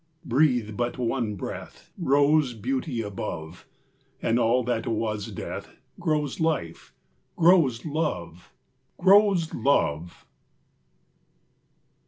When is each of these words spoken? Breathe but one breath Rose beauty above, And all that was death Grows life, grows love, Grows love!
Breathe 0.25 0.75
but 0.75 0.97
one 0.97 1.35
breath 1.35 1.91
Rose 1.95 2.55
beauty 2.55 3.03
above, 3.03 3.67
And 4.19 4.39
all 4.39 4.63
that 4.63 4.87
was 4.87 5.27
death 5.31 5.75
Grows 5.99 6.39
life, 6.39 6.95
grows 7.35 7.85
love, 7.85 8.51
Grows 8.97 9.53
love! 9.53 10.25